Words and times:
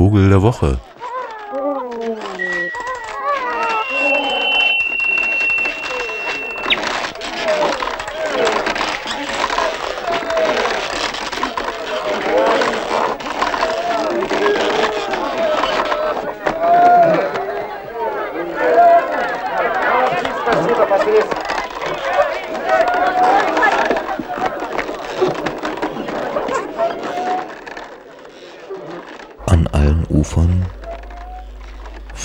Vogel 0.00 0.30
der 0.30 0.40
Woche. 0.40 0.78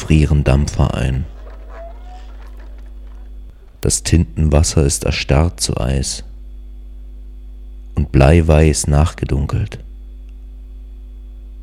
Frieren 0.06 0.44
Dampfer 0.44 0.94
ein. 0.94 1.26
Das 3.82 4.04
Tintenwasser 4.04 4.86
ist 4.86 5.04
erstarrt 5.04 5.60
zu 5.60 5.78
Eis 5.78 6.24
und 7.96 8.12
bleiweiß 8.12 8.86
nachgedunkelt. 8.86 9.80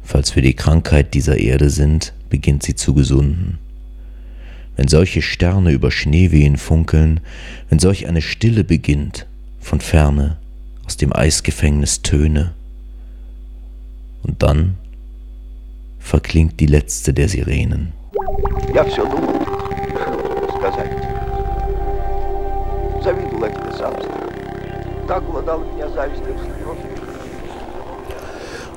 Falls 0.03 0.35
wir 0.35 0.43
die 0.43 0.55
Krankheit 0.55 1.15
dieser 1.15 1.37
Erde 1.37 1.71
sind, 1.71 2.15
beginnt 2.31 2.65
sie 2.65 2.75
zu 2.75 2.95
gesunden. 2.95 3.59
Wenn 4.75 4.89
solche 4.89 5.23
Sterne 5.23 5.71
über 5.71 5.93
Schneewehen 5.93 6.57
funkeln, 6.57 7.21
wenn 7.69 7.79
solch 7.79 8.09
eine 8.09 8.23
Stille 8.23 8.65
beginnt, 8.65 9.29
von 9.61 9.81
ferne, 9.81 10.37
aus 10.85 10.97
dem 10.97 11.15
Eisgefängnis 11.15 12.03
Töne, 12.03 12.55
und 14.25 14.43
dann 14.43 14.79
verklingt 16.01 16.59
die 16.59 16.67
letzte 16.67 17.15
der 17.15 17.29
Sirenen. 17.29 18.02
Я 18.74 18.84
все 18.84 19.06
думал, 19.06 19.42
что 19.44 20.58
сказать. 20.58 20.92
Завидовал 23.04 23.44
это 23.46 23.62
мерзавцу. 23.62 24.10
Так 25.08 25.26
глодал 25.26 25.60
меня 25.60 25.90
завистью 25.90 26.36
слез. 26.38 26.78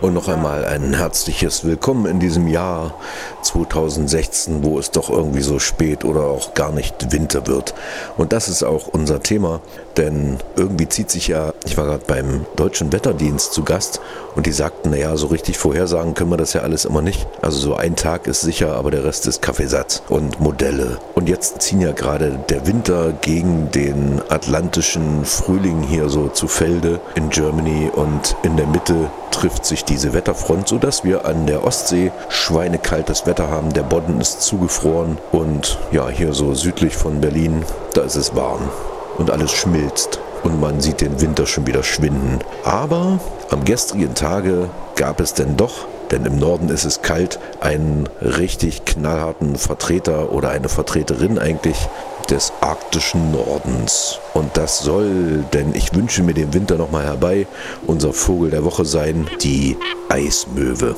Und 0.00 0.14
noch 0.14 0.28
einmal 0.28 0.64
ein 0.64 0.94
herzliches 0.94 1.62
Willkommen 1.62 2.06
in 2.06 2.20
diesem 2.20 2.48
Jahr 2.48 2.94
2016, 3.42 4.64
wo 4.64 4.78
es 4.78 4.90
doch 4.90 5.10
irgendwie 5.10 5.42
so 5.42 5.58
spät 5.58 6.06
oder 6.06 6.22
auch 6.22 6.54
gar 6.54 6.72
nicht 6.72 7.12
Winter 7.12 7.46
wird. 7.46 7.74
Und 8.16 8.32
das 8.32 8.48
ist 8.48 8.62
auch 8.62 8.86
unser 8.88 9.20
Thema, 9.20 9.60
denn 9.97 10.37
irgendwie 10.55 10.87
zieht 10.87 11.09
sich 11.09 11.27
ja, 11.27 11.53
ich 11.65 11.77
war 11.77 11.85
gerade 11.85 12.03
beim 12.05 12.45
Deutschen 12.55 12.91
Wetterdienst 12.91 13.53
zu 13.53 13.63
Gast 13.63 14.01
und 14.35 14.45
die 14.45 14.51
sagten, 14.51 14.89
naja, 14.89 15.15
so 15.17 15.27
richtig 15.27 15.57
vorhersagen 15.57 16.13
können 16.13 16.29
wir 16.29 16.37
das 16.37 16.53
ja 16.53 16.61
alles 16.61 16.85
immer 16.85 17.01
nicht. 17.01 17.25
Also 17.41 17.59
so 17.59 17.75
ein 17.75 17.95
Tag 17.95 18.27
ist 18.27 18.41
sicher, 18.41 18.75
aber 18.75 18.91
der 18.91 19.05
Rest 19.05 19.27
ist 19.27 19.41
Kaffeesatz 19.41 20.03
und 20.09 20.39
Modelle. 20.39 20.97
Und 21.13 21.29
jetzt 21.29 21.61
ziehen 21.61 21.81
ja 21.81 21.91
gerade 21.91 22.39
der 22.49 22.67
Winter 22.67 23.13
gegen 23.21 23.71
den 23.71 24.21
atlantischen 24.29 25.23
Frühling 25.25 25.81
hier 25.83 26.09
so 26.09 26.27
zu 26.27 26.47
Felde 26.47 26.99
in 27.15 27.29
Germany 27.29 27.89
und 27.93 28.35
in 28.43 28.57
der 28.57 28.67
Mitte 28.67 29.09
trifft 29.31 29.65
sich 29.65 29.83
diese 29.83 30.13
Wetterfront, 30.13 30.67
sodass 30.67 31.03
wir 31.03 31.25
an 31.25 31.45
der 31.45 31.63
Ostsee 31.63 32.11
schweinekaltes 32.29 33.25
Wetter 33.25 33.49
haben. 33.49 33.73
Der 33.73 33.83
Bodden 33.83 34.21
ist 34.21 34.41
zugefroren 34.41 35.17
und 35.31 35.77
ja, 35.91 36.07
hier 36.09 36.33
so 36.33 36.53
südlich 36.53 36.95
von 36.95 37.21
Berlin, 37.21 37.63
da 37.93 38.01
ist 38.01 38.15
es 38.15 38.35
warm 38.35 38.69
und 39.17 39.31
alles 39.31 39.51
schmilzt 39.51 40.19
und 40.45 40.61
man 40.61 40.79
sieht 40.79 41.01
den 41.01 41.19
Winter 41.19 41.45
schon 41.45 41.67
wieder 41.67 41.83
schwinden. 41.83 42.39
Aber 42.63 43.19
am 43.49 43.65
gestrigen 43.65 44.13
Tage 44.13 44.69
gab 44.95 45.19
es 45.19 45.33
denn 45.33 45.57
doch, 45.57 45.87
denn 46.11 46.25
im 46.25 46.37
Norden 46.37 46.69
ist 46.69 46.85
es 46.85 47.01
kalt, 47.01 47.39
einen 47.61 48.07
richtig 48.21 48.85
knallharten 48.85 49.55
Vertreter 49.55 50.31
oder 50.31 50.49
eine 50.49 50.69
Vertreterin 50.69 51.39
eigentlich 51.39 51.89
des 52.29 52.53
arktischen 52.61 53.31
Nordens. 53.31 54.19
Und 54.33 54.55
das 54.55 54.79
soll, 54.79 55.43
denn 55.53 55.73
ich 55.73 55.93
wünsche 55.95 56.23
mir 56.23 56.33
den 56.33 56.53
Winter 56.53 56.75
nochmal 56.75 57.05
herbei, 57.05 57.47
unser 57.87 58.13
Vogel 58.13 58.51
der 58.51 58.63
Woche 58.63 58.85
sein, 58.85 59.27
die 59.41 59.77
Eismöwe. 60.09 60.95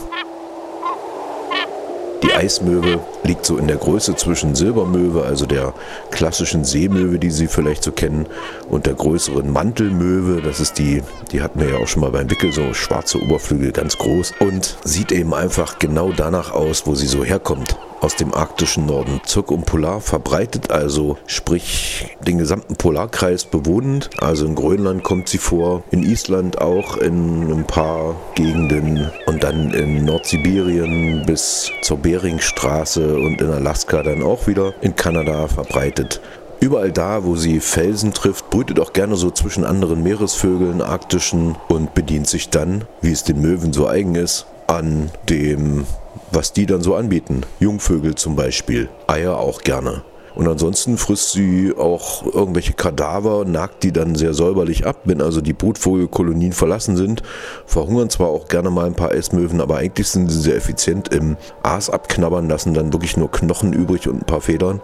Die 2.24 2.34
Eismöwe 2.34 3.00
liegt 3.24 3.46
so 3.46 3.58
in 3.58 3.68
der 3.68 3.78
Größe 3.78 4.16
zwischen 4.16 4.56
Silbermöwe, 4.56 5.24
also 5.24 5.46
der 5.46 5.74
klassischen 6.10 6.64
Seemöwe, 6.64 7.20
die 7.20 7.30
Sie 7.30 7.48
vielleicht 7.48 7.84
so 7.84 7.92
kennen, 7.92 8.26
und 8.70 8.88
der 8.88 8.96
größeren 8.96 9.52
Mantelmöwe. 9.52 10.42
Das 10.42 10.60
ist 10.60 10.80
die, 10.80 11.04
die 11.32 11.42
hatten 11.42 11.60
wir 11.60 11.70
ja 11.70 11.78
auch 11.78 11.88
schon 11.88 12.02
mal 12.02 12.12
beim 12.12 12.30
Wickel, 12.30 12.52
so 12.52 12.74
schwarze 12.74 13.22
Oberflügel, 13.22 13.72
ganz 13.72 13.98
groß. 13.98 14.34
Und 14.40 14.78
sieht 14.84 15.12
eben 15.12 15.34
einfach 15.34 15.78
genau 15.78 16.12
danach 16.12 16.52
aus, 16.52 16.88
wo 16.88 16.96
sie 16.96 17.08
so 17.08 17.24
herkommt 17.24 17.78
aus 18.02 18.16
dem 18.16 18.34
arktischen 18.34 18.86
Norden. 18.86 19.22
Zirkumpolar 19.26 20.02
verbreitet 20.02 20.72
also, 20.72 21.18
sprich 21.28 22.16
den 22.22 22.38
gesamten 22.38 22.76
Polarkreis 22.76 23.46
bewohnend. 23.46 24.10
Also 24.18 24.46
in 24.46 24.56
Grönland 24.56 25.04
kommt 25.04 25.30
sie 25.30 25.38
vor, 25.38 25.84
in 25.92 26.04
Island 26.04 26.62
auch, 26.62 26.98
in 26.98 27.52
ein 27.52 27.66
paar 27.66 28.16
Gegenden 28.36 29.12
und 29.26 29.44
dann 29.44 29.72
in 29.72 30.06
Nordsibirien 30.06 31.26
bis 31.26 31.72
zur 31.82 31.98
Beringstraße 31.98 33.16
und 33.16 33.42
in 33.42 33.50
Alaska 33.50 34.04
dann 34.04 34.24
auch 34.24 34.48
wieder, 34.48 34.74
in 34.82 34.96
Kanada 34.96 35.48
verbreitet. 35.48 36.22
Überall 36.60 36.92
da, 36.92 37.24
wo 37.24 37.36
sie 37.36 37.60
Felsen 37.60 38.14
trifft, 38.14 38.50
brütet 38.50 38.80
auch 38.80 38.94
gerne 38.94 39.16
so 39.16 39.30
zwischen 39.30 39.64
anderen 39.64 40.02
Meeresvögeln, 40.02 40.82
arktischen 40.82 41.56
und 41.68 41.94
bedient 41.94 42.28
sich 42.28 42.50
dann, 42.50 42.86
wie 43.02 43.12
es 43.12 43.24
den 43.24 43.42
Möwen 43.42 43.74
so 43.74 43.88
eigen 43.88 44.16
ist, 44.16 44.48
an 44.66 45.12
dem 45.30 45.86
was 46.32 46.54
die 46.54 46.66
dann 46.66 46.82
so 46.82 46.96
anbieten. 46.96 47.42
Jungvögel 47.60 48.16
zum 48.16 48.36
Beispiel, 48.36 48.90
Eier 49.08 49.38
auch 49.38 49.62
gerne. 49.62 50.04
Und 50.38 50.48
ansonsten 50.48 50.98
frisst 50.98 51.32
sie 51.32 51.74
auch 51.76 52.24
irgendwelche 52.24 52.74
Kadaver, 52.74 53.44
nagt 53.44 53.82
die 53.82 53.92
dann 53.92 54.14
sehr 54.14 54.36
säuberlich 54.36 54.86
ab. 54.86 55.02
Wenn 55.06 55.20
also 55.20 55.42
die 55.42 55.54
Brutvogelkolonien 55.54 56.54
verlassen 56.54 56.96
sind, 56.96 57.24
verhungern 57.66 58.12
zwar 58.12 58.28
auch 58.28 58.48
gerne 58.48 58.70
mal 58.70 58.86
ein 58.86 58.94
paar 58.94 59.10
Eismöwen, 59.10 59.62
aber 59.62 59.78
eigentlich 59.78 60.10
sind 60.10 60.30
sie 60.30 60.40
sehr 60.40 60.56
effizient 60.56 61.08
im 61.08 61.38
Aas 61.64 61.90
abknabbern, 61.90 62.48
lassen 62.48 62.76
dann 62.76 62.94
wirklich 62.94 63.18
nur 63.18 63.32
Knochen 63.32 63.74
übrig 63.74 64.08
und 64.08 64.22
ein 64.22 64.26
paar 64.28 64.42
Federn. 64.42 64.80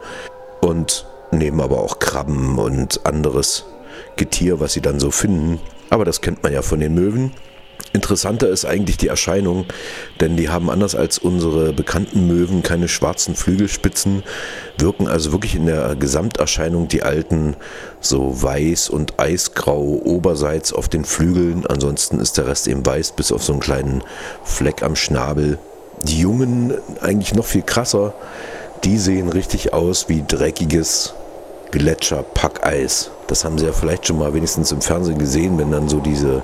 Und 0.61 1.05
nehmen 1.31 1.61
aber 1.61 1.79
auch 1.79 1.99
Krabben 1.99 2.57
und 2.57 3.05
anderes 3.05 3.65
Getier, 4.15 4.59
was 4.59 4.73
sie 4.73 4.81
dann 4.81 4.99
so 4.99 5.11
finden. 5.11 5.59
Aber 5.91 6.03
das 6.03 6.21
kennt 6.21 6.41
man 6.41 6.51
ja 6.51 6.63
von 6.63 6.79
den 6.79 6.95
Möwen. 6.95 7.31
Interessanter 7.93 8.49
ist 8.49 8.65
eigentlich 8.65 8.97
die 8.97 9.07
Erscheinung, 9.07 9.65
denn 10.19 10.35
die 10.35 10.49
haben 10.49 10.71
anders 10.71 10.95
als 10.95 11.19
unsere 11.19 11.73
bekannten 11.73 12.25
Möwen 12.25 12.63
keine 12.63 12.87
schwarzen 12.87 13.35
Flügelspitzen, 13.35 14.23
wirken 14.79 15.07
also 15.07 15.31
wirklich 15.31 15.53
in 15.53 15.67
der 15.67 15.95
Gesamterscheinung 15.95 16.87
die 16.87 17.03
alten 17.03 17.55
so 17.99 18.41
weiß 18.41 18.89
und 18.89 19.19
eisgrau 19.19 20.01
oberseits 20.03 20.73
auf 20.73 20.89
den 20.89 21.05
Flügeln, 21.05 21.67
ansonsten 21.67 22.19
ist 22.19 22.39
der 22.39 22.47
Rest 22.47 22.67
eben 22.67 22.83
weiß 22.83 23.11
bis 23.11 23.31
auf 23.31 23.43
so 23.43 23.53
einen 23.53 23.61
kleinen 23.61 24.03
Fleck 24.43 24.81
am 24.81 24.95
Schnabel. 24.95 25.59
Die 26.01 26.19
Jungen 26.19 26.73
eigentlich 26.99 27.35
noch 27.35 27.45
viel 27.45 27.61
krasser, 27.61 28.15
die 28.83 28.97
sehen 28.97 29.29
richtig 29.29 29.71
aus 29.71 30.09
wie 30.09 30.23
dreckiges 30.27 31.13
Gletscherpackeis. 31.69 33.11
Das 33.27 33.45
haben 33.45 33.57
sie 33.57 33.65
ja 33.65 33.71
vielleicht 33.71 34.07
schon 34.07 34.17
mal 34.17 34.33
wenigstens 34.33 34.71
im 34.71 34.81
Fernsehen 34.81 35.17
gesehen, 35.17 35.57
wenn 35.57 35.71
dann 35.71 35.89
so 35.89 35.99
diese 35.99 36.43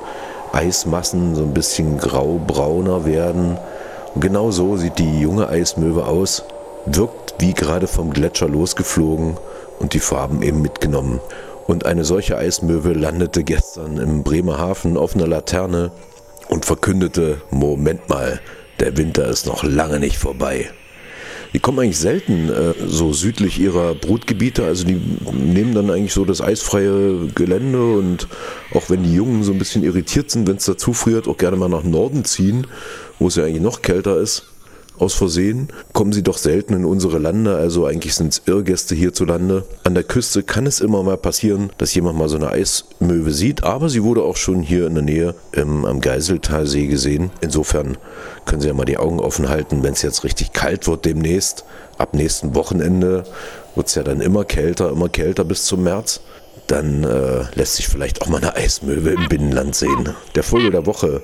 Eismassen 0.54 1.36
so 1.36 1.44
ein 1.44 1.54
bisschen 1.54 1.98
grau-brauner 1.98 3.06
werden. 3.06 3.58
Und 4.16 4.22
genau 4.22 4.52
so 4.52 4.78
sieht 4.78 5.00
die 5.00 5.20
junge 5.22 5.48
Eismöwe 5.48 6.06
aus, 6.06 6.44
wirkt 6.86 7.36
wie 7.40 7.54
gerade 7.54 7.88
vom 7.88 8.12
Gletscher 8.12 8.48
losgeflogen 8.48 9.38
und 9.80 9.94
die 9.94 10.00
Farben 10.00 10.42
eben 10.42 10.62
mitgenommen. 10.62 11.20
Und 11.68 11.86
eine 11.86 12.04
solche 12.04 12.38
Eismöwe 12.38 12.94
landete 12.94 13.44
gestern 13.44 13.98
im 13.98 14.24
Bremerhaven 14.24 14.98
auf 14.98 15.16
einer 15.16 15.28
Laterne 15.28 15.92
und 16.50 16.66
verkündete, 16.66 17.42
Moment 17.52 18.10
mal, 18.10 18.40
der 18.80 18.98
Winter 18.98 19.28
ist 19.28 19.46
noch 19.46 19.64
lange 19.64 20.00
nicht 20.00 20.18
vorbei. 20.18 20.70
Die 21.54 21.60
kommen 21.60 21.80
eigentlich 21.80 21.98
selten 21.98 22.50
äh, 22.50 22.74
so 22.86 23.12
südlich 23.14 23.60
ihrer 23.60 23.96
Brutgebiete. 23.96 24.66
Also 24.66 24.86
die 24.86 25.02
nehmen 25.32 25.74
dann 25.74 25.90
eigentlich 25.90 26.14
so 26.14 26.26
das 26.26 26.42
eisfreie 26.42 27.28
Gelände 27.34 27.94
und 27.96 28.28
auch 28.74 28.90
wenn 28.90 29.04
die 29.04 29.14
Jungen 29.14 29.44
so 29.44 29.52
ein 29.52 29.60
bisschen 29.60 29.84
irritiert 29.84 30.30
sind, 30.30 30.48
wenn 30.48 30.58
es 30.58 30.66
dazu 30.66 30.94
friert, 30.94 31.28
auch 31.28 31.38
gerne 31.38 31.58
mal 31.58 31.70
nach 31.70 31.84
Norden 31.84 32.24
ziehen, 32.26 32.68
wo 33.18 33.28
es 33.28 33.36
ja 33.36 33.46
eigentlich 33.46 33.62
noch 33.62 33.82
kälter 33.82 34.18
ist 34.18 34.46
aus 35.00 35.14
Versehen, 35.14 35.70
kommen 35.94 36.14
sie 36.14 36.24
doch 36.24 36.38
selten 36.38 36.74
in 36.74 36.86
unsere 36.86 37.20
Lande, 37.20 37.56
also 37.56 37.86
eigentlich 37.86 38.16
sind 38.16 38.34
es 38.34 38.42
Irrgäste 38.46 38.96
hierzulande. 38.96 39.66
An 39.84 39.96
der 39.96 40.04
Küste 40.04 40.44
kann 40.44 40.66
es 40.66 40.82
immer 40.82 41.04
mal 41.04 41.18
passieren, 41.18 41.72
dass 41.78 41.94
jemand 41.94 42.18
mal 42.18 42.30
so 42.30 42.36
eine 42.36 42.50
Eismöwe 42.50 43.32
sieht, 43.32 43.64
aber 43.64 43.90
sie 43.90 44.04
wurde 44.04 44.24
auch 44.24 44.38
schon 44.38 44.62
hier 44.62 44.88
in 44.88 44.96
der 44.96 45.04
Nähe 45.04 45.36
im, 45.52 45.86
am 45.86 46.02
Geiseltalsee 46.02 46.88
gesehen. 46.88 47.32
Insofern 47.42 47.98
können 48.46 48.62
Sie 48.62 48.68
ja 48.68 48.74
mal 48.74 48.86
die 48.86 48.98
Augen 48.98 49.20
offen 49.20 49.50
halten, 49.50 49.84
wenn 49.84 49.94
es 49.94 50.02
jetzt 50.02 50.24
richtig 50.24 50.54
kalt 50.54 50.88
wird 50.88 51.06
demnächst. 51.06 51.66
Ab 51.98 52.14
nächsten 52.14 52.56
Wochenende 52.56 53.24
wird 53.76 53.88
es 53.88 53.96
ja 53.96 54.04
dann 54.04 54.22
immer 54.22 54.44
kälter, 54.46 54.90
immer 54.92 55.10
kälter 55.10 55.44
bis 55.44 55.66
zum 55.66 55.84
März. 55.84 56.22
Dann 56.68 57.04
äh, 57.04 57.44
lässt 57.56 57.76
sich 57.76 57.88
vielleicht 57.88 58.22
auch 58.22 58.28
mal 58.28 58.38
eine 58.38 58.56
Eismöwe 58.56 59.12
im 59.12 59.28
Binnenland 59.28 59.76
sehen. 59.76 60.16
Der 60.36 60.44
Vogel 60.44 60.72
der 60.72 60.86
Woche, 60.86 61.22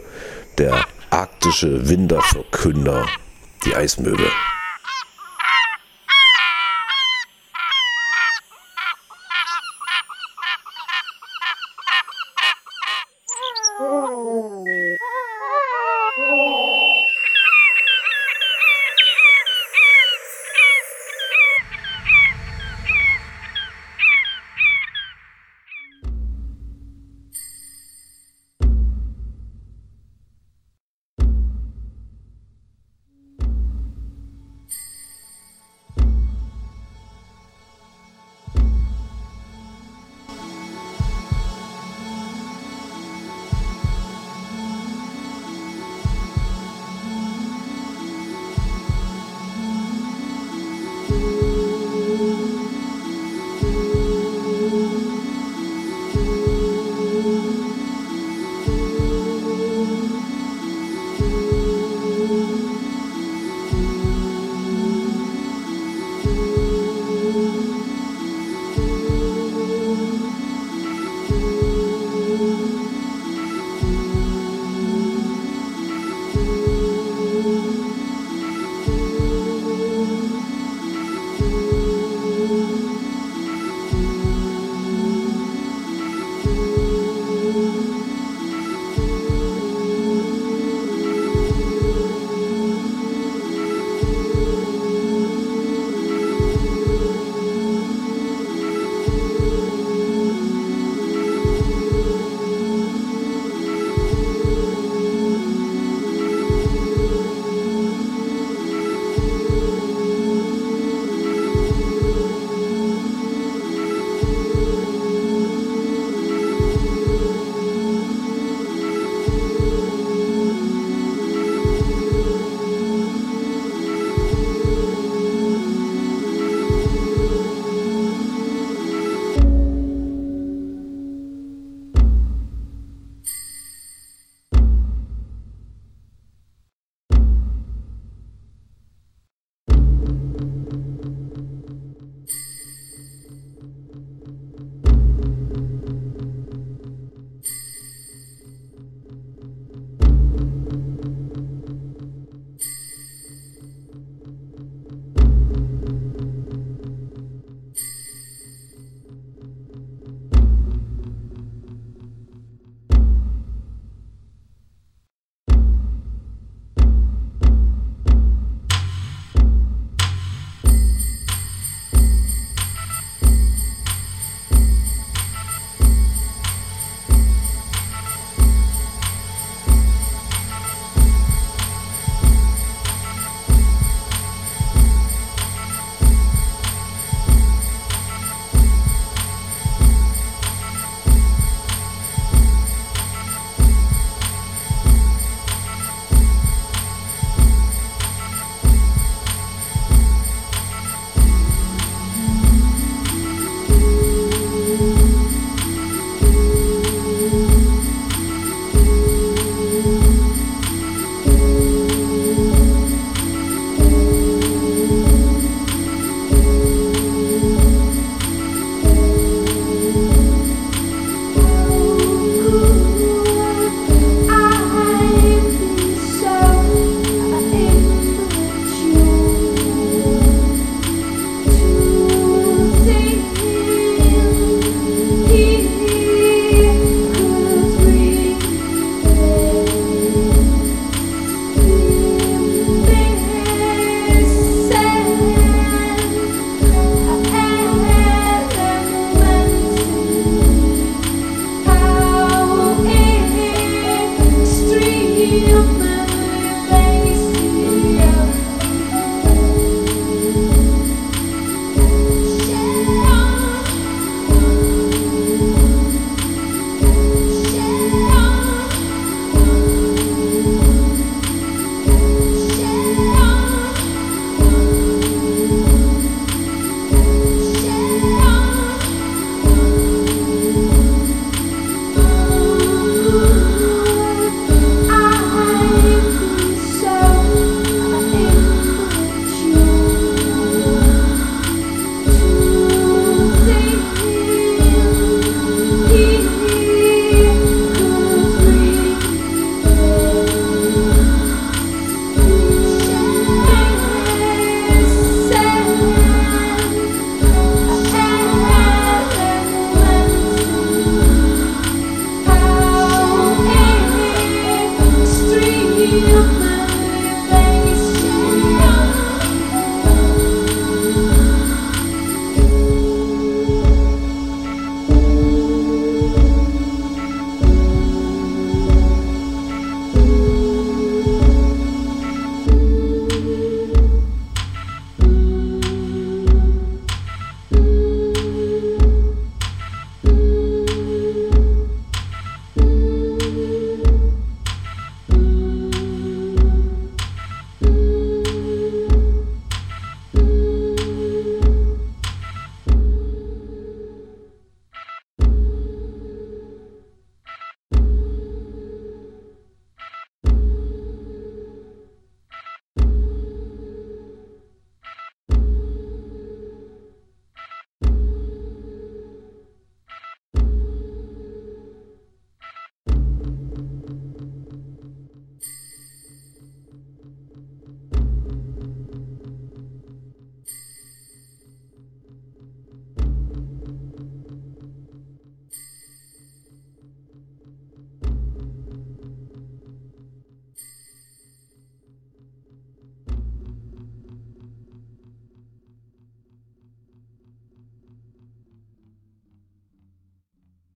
der 0.58 0.86
arktische 1.10 1.88
Winterverkünder 1.90 3.06
die 3.66 3.76
Eismöwe. 3.76 4.55